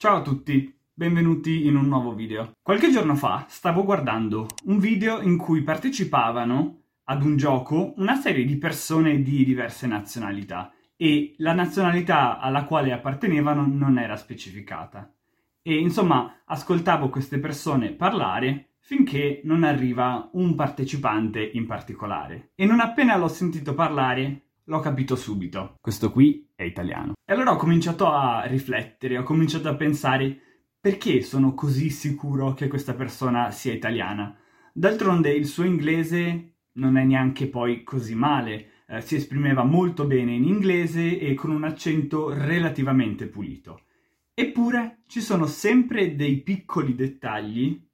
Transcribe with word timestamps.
Ciao 0.00 0.18
a 0.18 0.22
tutti, 0.22 0.72
benvenuti 0.94 1.66
in 1.66 1.74
un 1.74 1.88
nuovo 1.88 2.14
video. 2.14 2.52
Qualche 2.62 2.88
giorno 2.92 3.16
fa 3.16 3.46
stavo 3.48 3.82
guardando 3.82 4.46
un 4.66 4.78
video 4.78 5.20
in 5.20 5.36
cui 5.36 5.62
partecipavano 5.62 6.82
ad 7.02 7.24
un 7.24 7.36
gioco 7.36 7.94
una 7.96 8.14
serie 8.14 8.44
di 8.44 8.56
persone 8.58 9.22
di 9.22 9.44
diverse 9.44 9.88
nazionalità 9.88 10.72
e 10.94 11.34
la 11.38 11.52
nazionalità 11.52 12.38
alla 12.38 12.62
quale 12.62 12.92
appartenevano 12.92 13.66
non 13.66 13.98
era 13.98 14.14
specificata. 14.14 15.12
E 15.62 15.74
insomma, 15.74 16.42
ascoltavo 16.44 17.08
queste 17.08 17.40
persone 17.40 17.90
parlare 17.90 18.74
finché 18.78 19.40
non 19.42 19.64
arriva 19.64 20.30
un 20.34 20.54
partecipante 20.54 21.42
in 21.42 21.66
particolare. 21.66 22.52
E 22.54 22.66
non 22.66 22.78
appena 22.78 23.16
l'ho 23.16 23.26
sentito 23.26 23.74
parlare, 23.74 24.47
l'ho 24.68 24.80
capito 24.80 25.16
subito. 25.16 25.76
Questo 25.80 26.12
qui 26.12 26.48
è 26.54 26.62
italiano. 26.62 27.14
E 27.24 27.32
allora 27.32 27.52
ho 27.52 27.56
cominciato 27.56 28.06
a 28.06 28.44
riflettere, 28.44 29.18
ho 29.18 29.22
cominciato 29.22 29.68
a 29.68 29.74
pensare 29.74 30.38
perché 30.80 31.22
sono 31.22 31.54
così 31.54 31.90
sicuro 31.90 32.54
che 32.54 32.68
questa 32.68 32.94
persona 32.94 33.50
sia 33.50 33.72
italiana. 33.72 34.36
D'altronde 34.72 35.32
il 35.32 35.46
suo 35.46 35.64
inglese 35.64 36.54
non 36.74 36.96
è 36.96 37.04
neanche 37.04 37.48
poi 37.48 37.82
così 37.82 38.14
male, 38.14 38.84
eh, 38.86 39.00
si 39.00 39.16
esprimeva 39.16 39.64
molto 39.64 40.06
bene 40.06 40.34
in 40.34 40.44
inglese 40.44 41.18
e 41.18 41.34
con 41.34 41.50
un 41.50 41.64
accento 41.64 42.32
relativamente 42.32 43.26
pulito. 43.26 43.82
Eppure 44.34 45.00
ci 45.08 45.20
sono 45.20 45.46
sempre 45.46 46.14
dei 46.14 46.40
piccoli 46.42 46.94
dettagli 46.94 47.84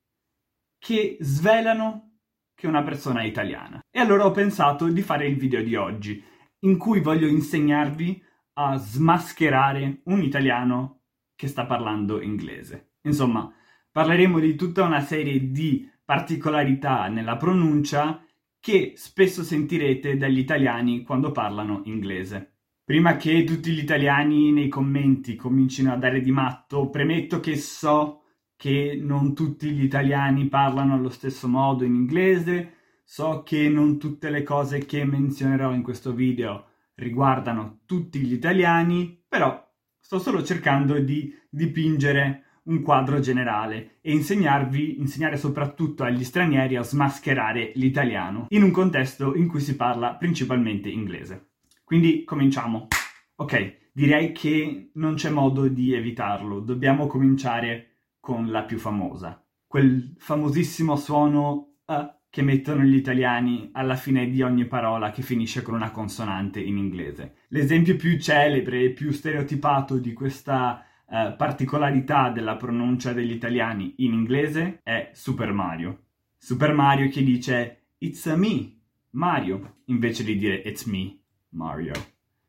che 0.79 1.17
svelano 1.21 2.19
che 2.55 2.67
una 2.67 2.83
persona 2.83 3.21
è 3.21 3.25
italiana. 3.25 3.81
E 3.91 3.99
allora 3.99 4.27
ho 4.27 4.31
pensato 4.31 4.87
di 4.89 5.01
fare 5.01 5.27
il 5.27 5.37
video 5.37 5.63
di 5.63 5.75
oggi, 5.75 6.23
in 6.65 6.77
cui 6.77 7.01
voglio 7.01 7.27
insegnarvi 7.27 8.23
a 8.55 8.77
smascherare 8.77 10.01
un 10.05 10.23
italiano 10.23 11.01
che 11.35 11.47
sta 11.47 11.65
parlando 11.65 12.21
inglese. 12.21 12.95
Insomma, 13.03 13.53
parleremo 13.91 14.39
di 14.39 14.55
tutta 14.55 14.85
una 14.85 15.01
serie 15.01 15.51
di 15.51 15.91
particolarità 16.05 17.09
nella 17.09 17.37
pronuncia 17.37 18.25
che 18.61 18.95
spesso 18.97 19.43
sentirete 19.43 20.17
dagli 20.17 20.39
italiani 20.39 21.03
quando 21.03 21.33
parlano 21.33 21.83
inglese. 21.85 22.53
Prima 22.85 23.17
che 23.17 23.45
tutti 23.45 23.73
gli 23.73 23.79
italiani 23.79 24.53
nei 24.53 24.69
commenti 24.69 25.37
comincino 25.37 25.93
a 25.93 25.97
dare 25.97 26.21
di 26.21 26.31
matto, 26.31 26.89
premetto 26.91 27.41
che 27.41 27.57
so 27.57 28.23
che 28.57 28.99
non 29.01 29.35
tutti 29.35 29.71
gli 29.71 29.83
italiani 29.83 30.49
parlano 30.49 30.95
allo 30.95 31.09
stesso 31.09 31.49
modo 31.49 31.85
in 31.85 31.95
inglese, 31.95 32.73
so 33.05 33.43
che 33.45 33.69
non 33.69 33.99
tutte 33.99 34.31
le 34.31 34.43
cose 34.43 34.85
che 34.87 35.05
menzionerò 35.05 35.73
in 35.73 35.83
questo 35.83 36.13
video 36.13 36.69
riguardano 36.95 37.81
tutti 37.87 38.21
gli 38.21 38.33
italiani, 38.33 39.23
però 39.29 39.63
sto 40.01 40.19
solo 40.19 40.43
cercando 40.43 40.99
di 40.99 41.33
dipingere 41.49 42.45
un 42.65 42.81
quadro 42.83 43.21
generale 43.21 43.99
e 44.01 44.13
insegnarvi, 44.13 44.99
insegnare 44.99 45.37
soprattutto 45.37 46.03
agli 46.03 46.25
stranieri 46.25 46.77
a 46.77 46.83
smascherare 46.83 47.73
l'italiano 47.75 48.47
in 48.51 48.63
un 48.63 48.71
contesto 48.71 49.35
in 49.35 49.49
cui 49.49 49.61
si 49.61 49.77
parla 49.77 50.15
principalmente 50.15 50.89
inglese. 50.89 51.51
Quindi 51.85 52.25
cominciamo. 52.25 52.89
Ok, 53.37 53.91
direi 53.93 54.33
che 54.33 54.91
non 54.95 55.15
c'è 55.15 55.29
modo 55.29 55.69
di 55.69 55.93
evitarlo, 55.93 56.61
dobbiamo 56.61 57.07
cominciare 57.07 57.91
con 58.19 58.51
la 58.51 58.63
più 58.63 58.79
famosa. 58.79 59.45
Quel 59.67 60.15
famosissimo 60.19 60.97
suono 60.97 61.75
A 61.87 62.19
che 62.35 62.43
mettono 62.43 62.83
gli 62.83 62.97
italiani 62.97 63.69
alla 63.75 63.95
fine 63.95 64.29
di 64.29 64.43
ogni 64.43 64.65
parola 64.65 65.13
che 65.13 65.23
finisce 65.23 65.63
con 65.63 65.75
una 65.75 65.93
consonante 65.93 66.59
in 66.59 66.79
inglese. 66.79 67.37
L'esempio 67.51 67.95
più 67.95 68.19
celebre 68.19 68.83
e 68.83 68.91
più 68.91 69.13
stereotipato 69.13 69.99
di 69.99 70.13
questa 70.13 70.85
uh, 71.07 71.37
particolarità 71.37 72.31
della 72.31 72.57
pronuncia 72.57 73.13
degli 73.13 73.31
italiani 73.31 73.95
in 73.99 74.15
inglese 74.15 74.81
è 74.83 75.11
Super 75.13 75.53
Mario. 75.53 76.07
Super 76.37 76.73
Mario 76.73 77.09
che 77.09 77.23
dice 77.23 77.91
It's 77.99 78.27
a 78.27 78.35
me, 78.35 78.81
Mario, 79.11 79.83
invece 79.85 80.25
di 80.25 80.37
dire 80.37 80.57
It's 80.57 80.87
me, 80.87 81.17
Mario. 81.51 81.93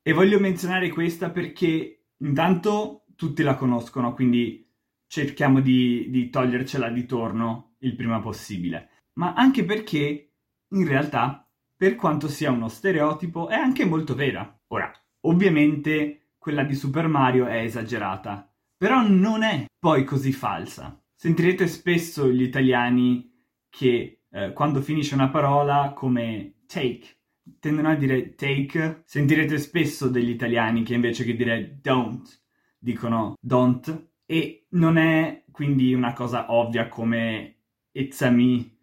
E 0.01 0.13
voglio 0.13 0.39
menzionare 0.39 0.89
questa 0.89 1.29
perché 1.29 2.05
intanto 2.17 3.03
tutti 3.15 3.43
la 3.43 3.53
conoscono, 3.53 4.15
quindi 4.15 4.67
cerchiamo 5.05 5.59
di, 5.59 6.07
di 6.09 6.31
togliercela 6.31 6.89
di 6.89 7.05
torno 7.05 7.75
il 7.81 7.95
prima 7.95 8.19
possibile, 8.19 8.89
ma 9.15 9.33
anche 9.33 9.63
perché 9.63 10.33
in 10.69 10.87
realtà, 10.87 11.49
per 11.75 11.95
quanto 11.95 12.27
sia 12.27 12.51
uno 12.51 12.67
stereotipo, 12.67 13.47
è 13.49 13.55
anche 13.55 13.85
molto 13.85 14.15
vera. 14.15 14.57
Ora, 14.67 14.91
ovviamente 15.21 16.31
quella 16.37 16.63
di 16.63 16.75
Super 16.75 17.07
Mario 17.07 17.45
è 17.47 17.61
esagerata, 17.61 18.51
però 18.77 19.05
non 19.07 19.43
è 19.43 19.65
poi 19.77 20.03
così 20.03 20.31
falsa. 20.31 21.01
Sentirete 21.15 21.67
spesso 21.67 22.29
gli 22.29 22.43
italiani 22.43 23.31
che 23.69 24.23
eh, 24.29 24.53
quando 24.53 24.81
finisce 24.81 25.15
una 25.15 25.29
parola 25.29 25.93
come 25.95 26.63
take 26.65 27.15
tendono 27.59 27.89
a 27.89 27.95
dire 27.95 28.35
take, 28.35 29.03
sentirete 29.05 29.57
spesso 29.59 30.09
degli 30.09 30.29
italiani 30.29 30.83
che 30.83 30.93
invece 30.93 31.23
che 31.23 31.35
dire 31.35 31.79
don't 31.81 32.41
dicono 32.77 33.35
don't 33.39 34.11
e 34.25 34.65
non 34.71 34.97
è 34.97 35.43
quindi 35.51 35.93
una 35.93 36.13
cosa 36.13 36.51
ovvia 36.51 36.87
come 36.87 37.51
It's 37.91 38.21
a 38.21 38.29
me 38.29 38.74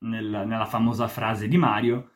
nel, 0.00 0.44
nella 0.46 0.66
famosa 0.66 1.08
frase 1.08 1.48
di 1.48 1.56
Mario, 1.56 2.10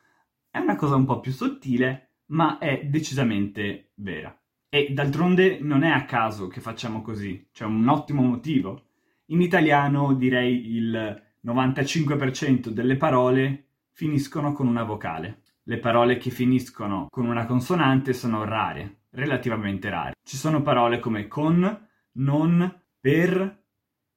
è 0.49 0.59
una 0.59 0.75
cosa 0.75 0.95
un 0.95 1.05
po' 1.05 1.19
più 1.19 1.31
sottile, 1.31 2.19
ma 2.27 2.57
è 2.57 2.85
decisamente 2.85 3.91
vera. 3.95 4.37
E 4.69 4.89
d'altronde 4.91 5.59
non 5.61 5.83
è 5.83 5.89
a 5.89 6.05
caso 6.05 6.47
che 6.47 6.61
facciamo 6.61 7.01
così, 7.01 7.49
c'è 7.51 7.65
un 7.65 7.87
ottimo 7.87 8.21
motivo. 8.21 8.87
In 9.27 9.41
italiano 9.41 10.13
direi 10.13 10.75
il 10.75 11.23
95% 11.45 12.69
delle 12.69 12.97
parole 12.97 13.67
finiscono 13.91 14.51
con 14.53 14.67
una 14.67 14.83
vocale. 14.83 15.41
Le 15.63 15.79
parole 15.79 16.17
che 16.17 16.29
finiscono 16.29 17.07
con 17.09 17.25
una 17.25 17.45
consonante 17.45 18.13
sono 18.13 18.43
rare, 18.43 19.05
relativamente 19.11 19.89
rare. 19.89 20.13
Ci 20.23 20.37
sono 20.37 20.61
parole 20.61 20.99
come 20.99 21.27
con, 21.27 21.87
non, 22.13 22.81
per, 22.99 23.63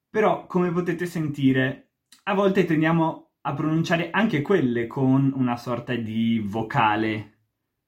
però 0.09 0.45
come 0.45 0.71
potete 0.71 1.05
sentire 1.05 1.89
a 2.23 2.33
volte 2.33 2.65
tendiamo 2.65 3.28
a 3.49 3.53
pronunciare 3.53 4.11
anche 4.11 4.43
quelle 4.43 4.85
con 4.85 5.33
una 5.35 5.57
sorta 5.57 5.95
di 5.95 6.39
vocale 6.39 7.37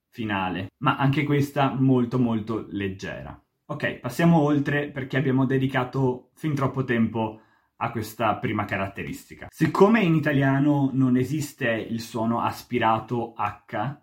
finale, 0.10 0.72
ma 0.78 0.98
anche 0.98 1.24
questa 1.24 1.72
molto 1.74 2.18
molto 2.18 2.66
leggera. 2.70 3.40
Ok, 3.68 4.00
passiamo 4.00 4.40
oltre 4.40 4.90
perché 4.90 5.18
abbiamo 5.18 5.46
dedicato 5.46 6.32
fin 6.34 6.56
troppo 6.56 6.84
tempo 6.84 7.42
a 7.78 7.92
questa 7.92 8.36
prima 8.38 8.66
caratteristica. 8.66 9.48
Siccome 9.50 10.02
in 10.02 10.16
italiano 10.16 10.90
non 10.94 11.16
esiste 11.16 11.70
il 11.70 12.02
suono 12.02 12.42
aspirato 12.42 13.34
H, 13.38 13.98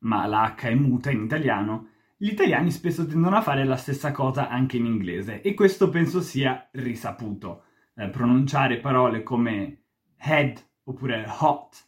ma 0.00 0.26
la 0.26 0.54
H 0.54 0.66
è 0.66 0.74
muta 0.74 1.10
in 1.10 1.22
italiano, 1.22 1.88
gli 2.18 2.28
italiani 2.28 2.70
spesso 2.70 3.06
tendono 3.06 3.36
a 3.36 3.42
fare 3.42 3.64
la 3.64 3.76
stessa 3.76 4.12
cosa 4.12 4.50
anche 4.50 4.76
in 4.76 4.84
inglese 4.84 5.40
e 5.40 5.54
questo 5.54 5.88
penso 5.88 6.20
sia 6.20 6.68
risaputo. 6.72 7.64
Eh, 7.94 8.10
pronunciare 8.10 8.78
parole 8.78 9.22
come 9.22 9.84
head 10.18 10.66
oppure 10.88 11.26
hot 11.40 11.86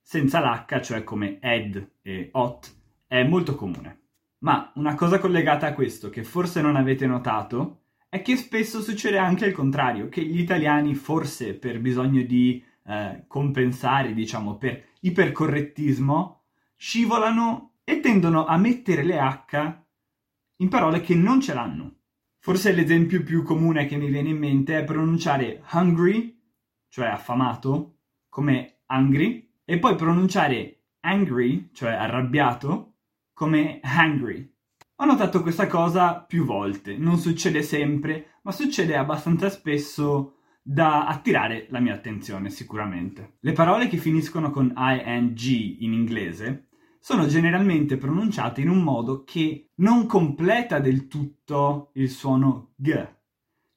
senza 0.00 0.40
l'H, 0.40 0.80
cioè 0.82 1.02
come 1.02 1.38
head 1.40 1.94
e 2.02 2.28
hot, 2.32 2.74
è 3.06 3.24
molto 3.24 3.56
comune. 3.56 4.02
Ma 4.38 4.70
una 4.76 4.94
cosa 4.94 5.18
collegata 5.18 5.66
a 5.66 5.72
questo 5.72 6.10
che 6.10 6.22
forse 6.22 6.60
non 6.60 6.76
avete 6.76 7.06
notato 7.06 7.80
è 8.08 8.22
che 8.22 8.36
spesso 8.36 8.80
succede 8.80 9.18
anche 9.18 9.46
il 9.46 9.52
contrario, 9.52 10.08
che 10.08 10.22
gli 10.22 10.38
italiani 10.38 10.94
forse 10.94 11.54
per 11.54 11.80
bisogno 11.80 12.22
di 12.22 12.62
eh, 12.84 13.24
compensare, 13.26 14.14
diciamo, 14.14 14.56
per 14.56 14.84
ipercorrettismo, 15.00 16.42
scivolano 16.76 17.78
e 17.82 17.98
tendono 18.00 18.44
a 18.44 18.56
mettere 18.58 19.02
le 19.02 19.18
H 19.18 19.84
in 20.58 20.68
parole 20.68 21.00
che 21.00 21.14
non 21.14 21.40
ce 21.40 21.52
l'hanno. 21.52 21.94
Forse 22.38 22.72
l'esempio 22.72 23.24
più 23.24 23.42
comune 23.42 23.86
che 23.86 23.96
mi 23.96 24.08
viene 24.08 24.28
in 24.28 24.38
mente 24.38 24.78
è 24.78 24.84
pronunciare 24.84 25.64
hungry, 25.72 26.40
cioè 26.88 27.06
affamato, 27.06 27.95
come 28.36 28.80
hungry, 28.88 29.48
e 29.64 29.78
poi 29.78 29.94
pronunciare 29.94 30.82
angry, 31.00 31.70
cioè 31.72 31.92
arrabbiato, 31.92 32.96
come 33.32 33.80
hungry. 33.82 34.52
Ho 34.96 35.06
notato 35.06 35.40
questa 35.40 35.66
cosa 35.66 36.20
più 36.20 36.44
volte, 36.44 36.98
non 36.98 37.16
succede 37.16 37.62
sempre, 37.62 38.32
ma 38.42 38.52
succede 38.52 38.94
abbastanza 38.94 39.48
spesso 39.48 40.34
da 40.60 41.06
attirare 41.06 41.68
la 41.70 41.80
mia 41.80 41.94
attenzione 41.94 42.50
sicuramente. 42.50 43.38
Le 43.40 43.52
parole 43.52 43.88
che 43.88 43.96
finiscono 43.96 44.50
con 44.50 44.70
ing 44.76 45.82
in 45.82 45.94
inglese 45.94 46.66
sono 47.00 47.26
generalmente 47.28 47.96
pronunciate 47.96 48.60
in 48.60 48.68
un 48.68 48.82
modo 48.82 49.24
che 49.24 49.70
non 49.76 50.04
completa 50.04 50.78
del 50.78 51.08
tutto 51.08 51.88
il 51.94 52.10
suono 52.10 52.72
g, 52.76 53.02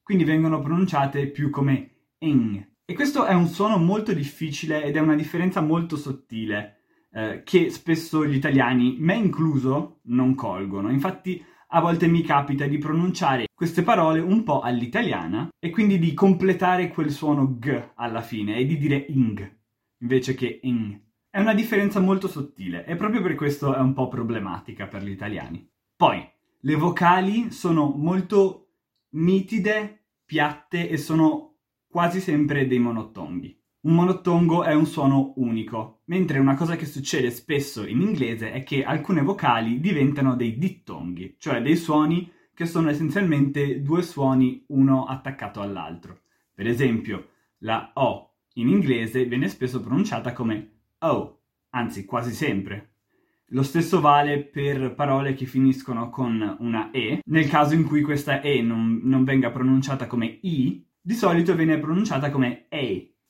quindi 0.04 0.26
vengono 0.26 0.60
pronunciate 0.60 1.28
più 1.28 1.50
come 1.50 1.92
ing. 2.18 2.69
E 2.90 2.96
questo 2.96 3.26
è 3.26 3.36
un 3.36 3.46
suono 3.46 3.78
molto 3.78 4.14
difficile 4.14 4.84
ed 4.84 4.96
è 4.96 5.00
una 5.00 5.14
differenza 5.14 5.62
molto 5.62 5.96
sottile 5.96 6.78
eh, 7.12 7.44
che 7.46 7.70
spesso 7.70 8.26
gli 8.26 8.34
italiani, 8.34 8.96
me 8.98 9.14
incluso, 9.14 10.00
non 10.06 10.34
colgono. 10.34 10.90
Infatti 10.90 11.40
a 11.68 11.82
volte 11.82 12.08
mi 12.08 12.24
capita 12.24 12.66
di 12.66 12.80
pronunciare 12.80 13.46
queste 13.54 13.84
parole 13.84 14.20
un 14.20 14.42
po' 14.42 14.62
all'italiana 14.62 15.50
e 15.60 15.70
quindi 15.70 16.00
di 16.00 16.16
completare 16.16 16.88
quel 16.88 17.12
suono 17.12 17.60
g 17.60 17.92
alla 17.94 18.22
fine 18.22 18.58
e 18.58 18.66
di 18.66 18.80
dire 18.80 19.06
ing 19.08 19.58
invece 20.00 20.34
che 20.34 20.60
ing. 20.64 21.00
È 21.30 21.40
una 21.40 21.54
differenza 21.54 22.00
molto 22.00 22.28
sottile 22.28 22.88
e 22.88 22.96
proprio 22.96 23.22
per 23.22 23.36
questo 23.36 23.76
è 23.76 23.80
un 23.80 23.94
po' 23.94 24.08
problematica 24.08 24.88
per 24.88 25.04
gli 25.04 25.12
italiani. 25.12 25.64
Poi, 25.96 26.28
le 26.62 26.76
vocali 26.76 27.52
sono 27.52 27.94
molto 27.96 28.70
nitide, 29.10 30.06
piatte 30.26 30.90
e 30.90 30.98
sono 30.98 31.49
quasi 31.90 32.20
sempre 32.20 32.68
dei 32.68 32.80
monotonghi. 32.80 33.58
Un 33.82 33.96
monotongo 33.96 34.64
è 34.64 34.74
un 34.74 34.86
suono 34.86 35.34
unico, 35.38 36.02
mentre 36.06 36.40
una 36.40 36.56
cosa 36.56 36.76
che 36.76 36.86
succede 36.86 37.32
spesso 37.32 37.86
in 37.86 38.02
inglese 38.02 38.52
è 38.52 38.62
che 38.64 38.84
alcune 38.84 39.22
vocali 39.22 39.80
diventano 39.80 40.36
dei 40.36 40.58
dittonghi, 40.58 41.36
cioè 41.40 41.62
dei 41.62 41.78
suoni 41.78 42.30
che 42.54 42.66
sono 42.66 42.90
essenzialmente 42.90 43.82
due 43.82 44.02
suoni 44.02 44.66
uno 44.68 45.06
attaccato 45.06 45.62
all'altro. 45.62 46.24
Per 46.54 46.68
esempio, 46.68 47.30
la 47.60 47.92
O 47.94 48.34
in 48.56 48.68
inglese 48.68 49.26
viene 49.26 49.48
spesso 49.48 49.80
pronunciata 49.82 50.34
come 50.34 50.72
O, 51.00 51.40
anzi 51.70 52.04
quasi 52.04 52.34
sempre. 52.34 52.96
Lo 53.52 53.64
stesso 53.64 54.02
vale 54.02 54.44
per 54.44 54.94
parole 54.94 55.34
che 55.34 55.46
finiscono 55.46 56.10
con 56.10 56.58
una 56.60 56.92
E. 56.92 57.22
Nel 57.24 57.48
caso 57.48 57.74
in 57.74 57.86
cui 57.86 58.02
questa 58.02 58.42
E 58.42 58.62
non, 58.62 59.00
non 59.04 59.24
venga 59.24 59.50
pronunciata 59.50 60.06
come 60.06 60.40
I, 60.42 60.86
di 61.10 61.16
solito 61.16 61.56
viene 61.56 61.80
pronunciata 61.80 62.30
come 62.30 62.68
A, 62.70 62.78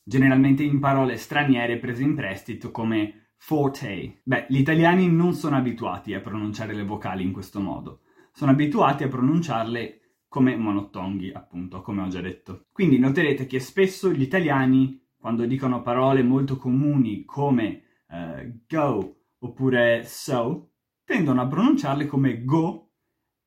generalmente 0.04 0.64
in 0.64 0.82
parole 0.82 1.16
straniere 1.16 1.78
prese 1.78 2.04
in 2.04 2.14
prestito 2.14 2.72
come 2.72 3.30
forte. 3.38 4.20
Beh, 4.22 4.48
gli 4.50 4.58
italiani 4.58 5.10
non 5.10 5.32
sono 5.32 5.56
abituati 5.56 6.14
a 6.14 6.20
pronunciare 6.20 6.74
le 6.74 6.84
vocali 6.84 7.24
in 7.24 7.32
questo 7.32 7.62
modo, 7.62 8.02
sono 8.34 8.52
abituati 8.52 9.06
a 9.06 9.08
pronunciarle 9.08 10.02
come 10.28 10.58
monotonghi, 10.58 11.32
appunto, 11.32 11.82
come 11.82 12.02
ho 12.02 12.10
già 12.10 12.20
detto. 12.20 12.66
Quindi 12.74 13.00
noterete 13.00 13.46
che 13.46 13.62
spesso 13.62 14.12
gli 14.12 14.24
italiani, 14.24 15.02
quando 15.18 15.46
dicono 15.46 15.82
parole 15.82 16.22
molto 16.22 16.58
comuni 16.58 17.24
come 17.24 17.84
uh, 18.10 18.60
go 18.68 19.22
oppure 19.40 20.04
so, 20.04 20.72
tendono 21.06 21.40
a 21.40 21.48
pronunciarle 21.48 22.08
come 22.08 22.44
go 22.44 22.92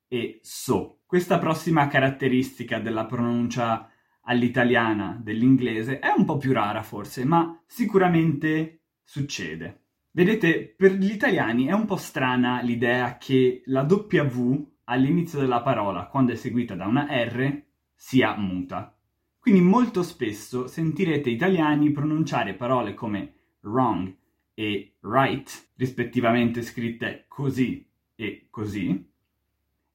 e 0.09 0.39
so. 0.41 1.01
Questa 1.05 1.37
prossima 1.39 1.87
caratteristica 1.89 2.79
della 2.79 3.05
pronuncia 3.05 3.92
all'italiana 4.23 5.19
dell'inglese 5.23 5.99
è 5.99 6.13
un 6.17 6.25
po' 6.25 6.37
più 6.37 6.53
rara 6.53 6.83
forse, 6.83 7.25
ma 7.25 7.61
sicuramente 7.67 8.81
succede. 9.03 9.81
Vedete, 10.11 10.75
per 10.77 10.93
gli 10.93 11.11
italiani 11.11 11.67
è 11.67 11.73
un 11.73 11.87
po' 11.87 11.97
strana 11.97 12.61
l'idea 12.61 13.17
che 13.17 13.63
la 13.67 13.87
W 13.89 14.71
all'inizio 14.85 15.41
della 15.41 15.63
parola, 15.63 16.07
quando 16.07 16.33
è 16.33 16.37
seguita 16.37 16.75
da 16.75 16.87
una 16.87 17.07
R, 17.09 17.63
sia 17.95 18.37
muta. 18.37 18.95
Quindi 19.39 19.61
molto 19.61 20.03
spesso 20.03 20.67
sentirete 20.67 21.31
italiani 21.31 21.91
pronunciare 21.91 22.55
parole 22.55 22.95
come 22.95 23.35
wrong 23.63 24.15
e 24.55 24.97
right, 25.01 25.71
rispettivamente 25.77 26.63
scritte 26.63 27.25
così 27.27 27.85
e 28.15 28.47
così, 28.51 28.89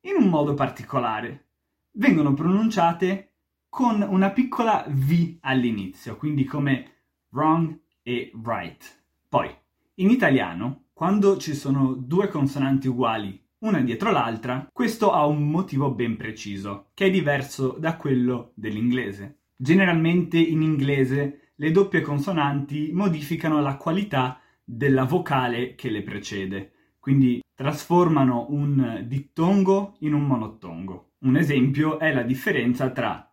in 0.01 0.15
un 0.18 0.29
modo 0.29 0.53
particolare. 0.53 1.45
Vengono 1.91 2.33
pronunciate 2.33 3.35
con 3.69 4.06
una 4.08 4.31
piccola 4.31 4.86
V 4.88 5.38
all'inizio, 5.42 6.16
quindi 6.16 6.44
come 6.44 6.92
wrong 7.31 7.80
e 8.02 8.31
right. 8.44 9.04
Poi, 9.28 9.50
in 9.96 10.10
italiano, 10.10 10.86
quando 10.94 11.38
ci 11.38 11.54
sono 11.54 11.94
due 11.94 12.28
consonanti 12.28 12.88
uguali 12.88 13.40
una 13.60 13.81
dietro 13.81 14.12
l'altra, 14.12 14.69
questo 14.72 15.12
ha 15.12 15.25
un 15.25 15.50
motivo 15.50 15.92
ben 15.92 16.16
preciso, 16.16 16.90
che 16.94 17.06
è 17.06 17.10
diverso 17.10 17.75
da 17.80 17.96
quello 17.98 18.52
dell'inglese. 18.54 19.40
Generalmente 19.56 20.38
in 20.38 20.62
inglese 20.62 21.52
le 21.56 21.72
doppie 21.72 22.02
consonanti 22.02 22.92
modificano 22.94 23.60
la 23.62 23.78
qualità 23.78 24.40
della 24.63 25.06
vocale 25.06 25.74
che 25.74 25.90
le 25.90 26.04
precede, 26.04 26.72
quindi 27.00 27.42
trasformano 27.56 28.46
un 28.50 29.04
dittongo 29.08 29.96
in 30.00 30.13
un 30.13 30.28
monotongo. 30.28 31.13
Un 31.20 31.36
esempio 31.36 31.98
è 31.98 32.13
la 32.13 32.22
differenza 32.22 32.92
tra 32.92 33.26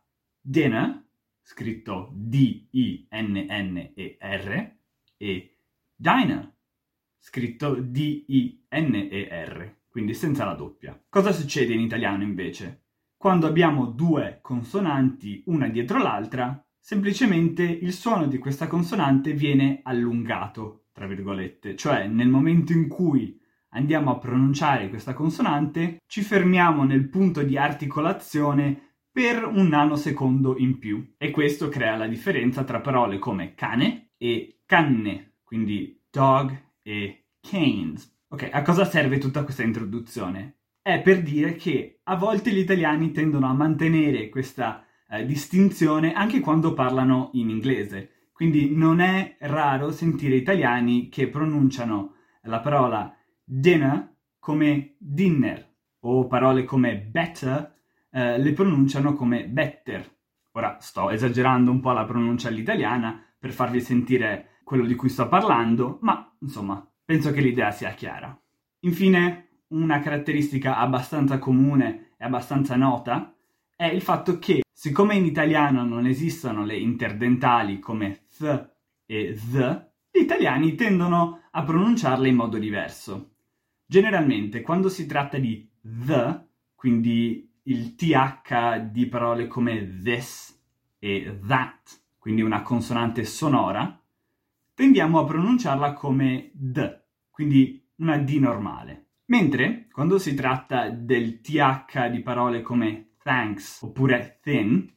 dinner, 0.46 1.02
scritto 1.41 2.11
D-I-N-N-E-R, 2.12 3.06
e 5.17 5.56
diner, 5.94 6.52
scritto 7.19 7.76
D-I-N-E-R, 7.81 9.76
quindi 9.88 10.12
senza 10.12 10.44
la 10.44 10.52
doppia. 10.52 11.02
Cosa 11.08 11.32
succede 11.32 11.73
in 11.73 11.81
italiano 11.81 12.23
invece? 12.23 12.82
Quando 13.17 13.46
abbiamo 13.46 13.87
due 13.87 14.41
consonanti 14.43 15.44
una 15.46 15.69
dietro 15.69 15.96
l'altra, 15.96 16.62
semplicemente 16.79 17.62
il 17.62 17.94
suono 17.94 18.26
di 18.26 18.37
questa 18.37 18.67
consonante 18.67 19.32
viene 19.32 19.81
allungato, 19.82 20.88
tra 20.93 21.06
virgolette, 21.06 21.75
cioè 21.75 22.06
nel 22.06 22.29
momento 22.29 22.75
in 22.75 22.87
cui 22.87 23.41
andiamo 23.70 24.11
a 24.11 24.19
pronunciare 24.19 24.91
questa 24.91 25.14
consonante, 25.14 26.02
ci 26.06 26.20
fermiamo 26.20 26.85
nel 26.85 27.08
punto 27.08 27.43
di 27.43 27.56
articolazione 27.56 28.94
per 29.15 29.45
un 29.47 29.69
nanosecondo 29.69 30.59
in 30.59 30.77
più. 30.81 31.15
E 31.17 31.31
questo 31.31 31.69
crea 31.69 31.95
la 31.95 32.09
differenza 32.09 32.65
tra 32.65 32.81
parole 32.81 33.21
come 33.21 33.55
cane 33.55 34.09
e 34.17 34.63
canne, 34.67 35.35
quindi 35.45 36.03
dog 36.11 36.53
e 36.83 37.27
canes. 37.41 38.13
Ok, 38.27 38.49
a 38.51 38.63
cosa 38.63 38.85
serve 38.85 39.19
tutta 39.19 39.45
questa 39.45 39.63
introduzione? 39.63 40.57
È 40.83 41.01
per 41.01 41.23
dire 41.23 41.55
che 41.55 42.01
a 42.03 42.17
volte 42.17 42.51
gli 42.51 42.59
italiani 42.59 43.13
tendono 43.13 43.47
a 43.47 43.53
mantenere 43.53 44.29
questa 44.31 44.85
eh, 45.09 45.25
distinzione 45.25 46.13
anche 46.13 46.41
quando 46.41 46.75
parlano 46.75 47.31
in 47.35 47.51
inglese. 47.51 48.31
Quindi 48.33 48.75
non 48.75 48.99
è 48.99 49.37
raro 49.43 49.93
sentire 49.93 50.35
italiani 50.35 51.09
che 51.09 51.29
pronunciano 51.29 52.15
la 52.43 52.59
parola 52.59 53.17
dinner 53.45 54.13
come 54.41 54.97
dinner 54.99 55.73
o 56.01 56.27
parole 56.27 56.65
come 56.65 56.97
better 56.97 57.75
eh, 58.15 58.39
le 58.39 58.53
pronunciano 58.53 59.15
come 59.15 59.49
better. 59.49 60.09
Ora 60.53 60.77
sto 60.79 61.11
esagerando 61.11 61.73
un 61.73 61.81
po' 61.81 61.91
la 61.91 62.05
pronuncia 62.05 62.47
all'italiana 62.47 63.21
per 63.37 63.51
farvi 63.51 63.81
sentire 63.81 64.61
quello 64.63 64.87
di 64.87 64.95
cui 64.95 65.09
sto 65.09 65.27
parlando, 65.27 65.99
ma 66.03 66.33
insomma, 66.41 66.89
penso 67.05 67.33
che 67.33 67.41
l'idea 67.41 67.73
sia 67.73 67.91
chiara. 67.91 68.41
Infine, 68.81 69.49
una 69.69 69.99
caratteristica 69.99 70.79
abbastanza 70.79 71.39
comune 71.39 72.13
e 72.17 72.25
abbastanza 72.25 72.77
nota 72.77 73.35
è 73.75 73.87
il 73.87 74.01
fatto 74.01 74.39
che, 74.39 74.63
siccome 74.73 75.17
in 75.17 75.25
italiano 75.25 75.85
non 75.85 76.07
esistono 76.07 76.65
le 76.65 76.77
interdentali 76.77 77.81
come 77.81 78.27
th 78.39 78.71
e 79.06 79.35
th, 79.35 79.91
gli 80.13 80.21
italiani 80.21 80.77
tendono 80.77 81.41
a 81.51 81.63
pronunciarle 81.65 82.29
in 82.29 82.37
modo 82.37 82.59
diverso. 82.59 83.33
Generalmente, 83.85 84.61
quando 84.61 84.89
si 84.89 85.05
tratta 85.06 85.37
di 85.39 85.69
the, 85.83 86.47
quindi 86.77 87.51
il 87.65 87.94
TH 87.94 88.91
di 88.91 89.06
parole 89.06 89.47
come 89.47 89.99
this 90.03 90.59
e 90.99 91.39
that, 91.47 92.01
quindi 92.19 92.43
una 92.43 92.63
consonante 92.63 93.25
sonora, 93.25 94.01
tendiamo 94.75 95.19
a 95.19 95.25
pronunciarla 95.25 95.93
come 95.93 96.51
d, 96.53 97.01
quindi 97.31 97.87
una 97.97 98.19
D 98.19 98.31
normale. 98.39 99.06
Mentre 99.27 99.89
quando 99.91 100.19
si 100.19 100.35
tratta 100.35 100.91
del 100.91 101.41
TH 101.41 102.09
di 102.11 102.21
parole 102.21 102.61
come 102.61 103.13
thanks 103.23 103.81
oppure 103.83 104.41
thin, 104.43 104.93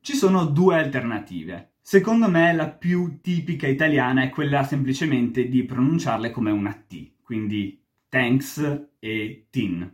ci 0.00 0.14
sono 0.14 0.46
due 0.46 0.76
alternative. 0.76 1.74
Secondo 1.80 2.28
me 2.28 2.52
la 2.52 2.68
più 2.68 3.20
tipica 3.20 3.68
italiana 3.68 4.22
è 4.22 4.30
quella 4.30 4.64
semplicemente 4.64 5.48
di 5.48 5.64
pronunciarle 5.64 6.30
come 6.30 6.50
una 6.50 6.72
T, 6.72 7.12
quindi 7.22 7.80
thanks 8.08 8.88
e 8.98 9.46
tin. 9.50 9.92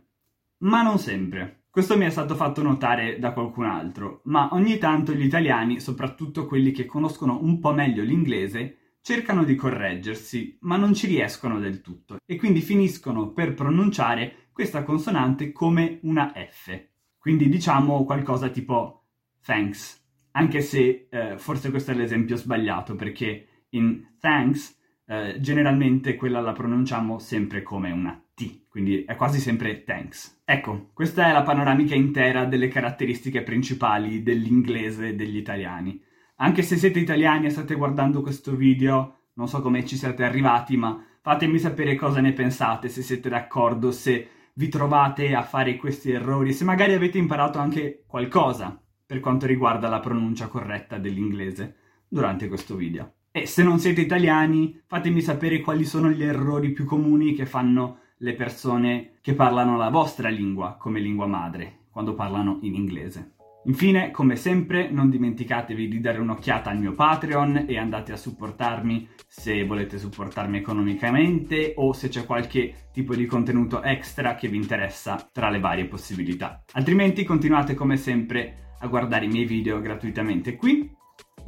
Ma 0.59 0.81
non 0.81 0.97
sempre. 0.97 1.58
Questo 1.71 1.95
mi 1.97 2.05
è 2.05 2.09
stato 2.09 2.33
fatto 2.33 2.63
notare 2.63 3.19
da 3.19 3.31
qualcun 3.31 3.65
altro, 3.65 4.21
ma 4.23 4.49
ogni 4.53 4.79
tanto 4.79 5.13
gli 5.13 5.23
italiani, 5.23 5.79
soprattutto 5.79 6.47
quelli 6.47 6.71
che 6.71 6.85
conoscono 6.85 7.39
un 7.43 7.59
po' 7.59 7.73
meglio 7.73 8.01
l'inglese, 8.01 8.95
cercano 9.01 9.43
di 9.43 9.53
correggersi, 9.53 10.57
ma 10.61 10.77
non 10.77 10.95
ci 10.95 11.05
riescono 11.05 11.59
del 11.59 11.81
tutto 11.81 12.17
e 12.25 12.37
quindi 12.37 12.61
finiscono 12.61 13.31
per 13.33 13.53
pronunciare 13.53 14.49
questa 14.51 14.83
consonante 14.83 15.51
come 15.51 15.99
una 16.03 16.33
F. 16.35 16.87
Quindi 17.19 17.49
diciamo 17.49 18.03
qualcosa 18.03 18.49
tipo 18.49 19.05
thanks, 19.45 20.03
anche 20.31 20.61
se 20.61 21.07
eh, 21.09 21.37
forse 21.37 21.69
questo 21.69 21.91
è 21.91 21.93
l'esempio 21.93 22.35
sbagliato 22.35 22.95
perché 22.95 23.65
in 23.69 24.15
thanks 24.19 24.75
eh, 25.09 25.37
generalmente 25.39 26.15
quella 26.15 26.39
la 26.39 26.51
pronunciamo 26.51 27.17
sempre 27.17 27.63
come 27.63 27.89
una 27.89 28.23
T, 28.35 28.67
quindi 28.69 29.05
è 29.05 29.15
quasi 29.15 29.39
sempre 29.39 29.83
thanks. 29.83 30.43
Ecco, 30.45 30.91
questa 30.93 31.27
è 31.27 31.31
la 31.33 31.41
panoramica 31.41 31.95
intera 31.95 32.45
delle 32.45 32.67
caratteristiche 32.67 33.41
principali 33.41 34.21
dell'inglese 34.21 35.15
degli 35.15 35.37
italiani. 35.37 35.99
Anche 36.35 36.61
se 36.61 36.77
siete 36.77 36.99
italiani 36.99 37.47
e 37.47 37.49
state 37.49 37.73
guardando 37.73 38.21
questo 38.21 38.55
video, 38.55 39.29
non 39.33 39.47
so 39.47 39.61
come 39.61 39.83
ci 39.83 39.97
siete 39.97 40.23
arrivati, 40.23 40.77
ma 40.77 41.03
fatemi 41.21 41.57
sapere 41.57 41.95
cosa 41.95 42.21
ne 42.21 42.33
pensate, 42.33 42.87
se 42.87 43.01
siete 43.01 43.29
d'accordo, 43.29 43.91
se 43.91 44.27
vi 44.53 44.67
trovate 44.67 45.33
a 45.33 45.41
fare 45.41 45.75
questi 45.75 46.11
errori, 46.11 46.53
se 46.53 46.65
magari 46.65 46.93
avete 46.93 47.17
imparato 47.17 47.57
anche 47.57 48.03
qualcosa 48.05 48.79
per 49.07 49.21
quanto 49.21 49.47
riguarda 49.47 49.89
la 49.89 49.99
pronuncia 49.99 50.47
corretta 50.47 50.99
dell'inglese 50.99 51.77
durante 52.07 52.47
questo 52.47 52.75
video. 52.75 53.13
E 53.31 53.45
se 53.45 53.61
non 53.61 53.77
siete 53.77 54.01
italiani, 54.01 54.81
fatemi 54.87 55.21
sapere 55.21 55.61
quali 55.61 55.85
sono 55.85 56.09
gli 56.09 56.23
errori 56.23 56.71
più 56.71 56.83
comuni 56.83 57.35
che 57.35 57.45
fanno 57.45 57.99
le 58.17 58.33
persone 58.33 59.19
che 59.21 59.35
parlano 59.35 59.77
la 59.77 59.89
vostra 59.89 60.29
lingua 60.29 60.77
come 60.79 60.99
lingua 60.99 61.27
madre, 61.27 61.85
quando 61.91 62.15
parlano 62.15 62.57
in 62.63 62.73
inglese. 62.73 63.33
Infine, 63.65 64.09
come 64.09 64.35
sempre, 64.35 64.89
non 64.89 65.11
dimenticatevi 65.11 65.87
di 65.87 65.99
dare 65.99 66.17
un'occhiata 66.19 66.71
al 66.71 66.79
mio 66.79 66.93
Patreon 66.93 67.65
e 67.67 67.77
andate 67.77 68.11
a 68.13 68.17
supportarmi 68.17 69.07
se 69.27 69.63
volete 69.63 69.99
supportarmi 69.99 70.57
economicamente 70.57 71.73
o 71.75 71.93
se 71.93 72.09
c'è 72.09 72.25
qualche 72.25 72.87
tipo 72.91 73.13
di 73.13 73.27
contenuto 73.27 73.83
extra 73.83 74.33
che 74.33 74.47
vi 74.47 74.57
interessa 74.57 75.29
tra 75.31 75.51
le 75.51 75.59
varie 75.59 75.85
possibilità. 75.85 76.63
Altrimenti 76.71 77.23
continuate 77.23 77.75
come 77.75 77.95
sempre 77.95 78.73
a 78.79 78.87
guardare 78.87 79.25
i 79.25 79.29
miei 79.29 79.45
video 79.45 79.79
gratuitamente 79.81 80.55
qui 80.55 80.97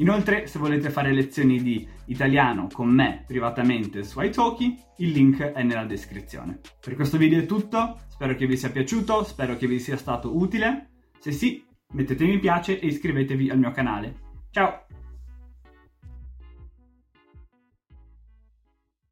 Inoltre, 0.02 0.48
se 0.48 0.58
volete 0.58 0.90
fare 0.90 1.14
lezioni 1.14 1.62
di 1.62 1.88
italiano 2.06 2.68
con 2.74 2.90
me 2.90 3.24
privatamente 3.26 4.04
su 4.04 4.20
Italki, 4.20 4.76
il 4.98 5.12
link 5.12 5.40
è 5.40 5.62
nella 5.62 5.86
descrizione. 5.86 6.60
Per 6.80 6.96
questo 6.96 7.18
video 7.18 7.40
è 7.40 7.46
tutto, 7.46 8.00
spero 8.08 8.36
che 8.36 8.48
vi 8.48 8.58
sia 8.58 8.72
piaciuto, 8.72 9.24
spero 9.24 9.56
che 9.58 9.68
vi 9.68 9.80
sia 9.80 9.98
stato 9.98 10.36
utile. 10.36 10.90
Se 11.20 11.32
sì, 11.32 11.64
mettete 11.94 12.26
mi 12.26 12.40
piace 12.40 12.80
e 12.80 12.88
iscrivetevi 12.88 13.52
al 13.52 13.60
mio 13.60 13.72
canale. 13.72 14.16
Ciao! 14.50 14.86